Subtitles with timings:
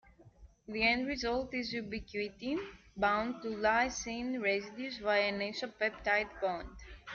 [0.67, 2.57] The end result is ubiquitin
[2.97, 6.69] bound to lysine residues via an isopeptide bond.